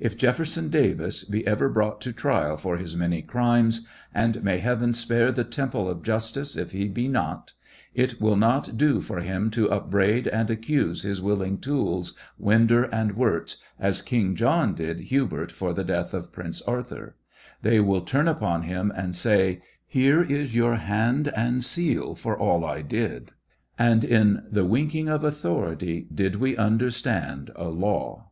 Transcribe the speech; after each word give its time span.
If 0.00 0.16
Jefferson 0.16 0.70
Davis 0.70 1.22
be 1.22 1.46
ever 1.46 1.68
brought 1.68 2.00
to 2.00 2.12
trial 2.12 2.56
for 2.56 2.78
his 2.78 2.96
many 2.96 3.22
crimes— 3.22 3.86
and 4.14 4.42
may 4.42 4.58
Heaven 4.58 4.92
spare 4.92 5.30
the 5.30 5.44
temple 5.44 5.88
of 5.88 6.02
jus 6.02 6.32
tice 6.32 6.56
if 6.56 6.72
he 6.72 6.88
be 6.88 7.06
not— 7.06 7.52
it 7.94 8.20
will 8.20 8.34
not 8.34 8.76
do 8.76 9.00
for 9.00 9.20
him 9.20 9.50
to 9.52 9.70
upbraid 9.70 10.26
and 10.26 10.50
accuse 10.50 11.02
his 11.04 11.22
willing 11.22 11.58
tools, 11.58 12.14
Winder 12.40 12.82
and 12.92 13.16
Wirz, 13.16 13.58
as 13.78 14.02
King 14.02 14.34
Jolm 14.34 14.74
did 14.74 14.98
Hubert 14.98 15.52
for 15.52 15.72
the 15.72 15.84
death 15.84 16.12
of 16.12 16.32
Prince 16.32 16.60
Authur; 16.66 17.12
they 17.62 17.78
will 17.78 18.00
turn 18.02 18.26
upon 18.26 18.62
him 18.62 18.92
and 18.96 19.14
say," 19.14 19.62
Here 19.86 20.24
is 20.24 20.56
your 20.56 20.74
band 20.76 21.28
and 21.28 21.62
seal 21.62 22.16
for 22.16 22.36
all 22.36 22.64
I 22.64 22.82
did." 22.82 23.30
And 23.78 24.02
in 24.02 24.42
the 24.50 24.64
winking 24.64 25.08
of 25.08 25.22
authority, 25.22 26.08
did 26.12 26.34
we 26.36 26.56
understand 26.56 27.52
a 27.54 27.68
law. 27.68 28.30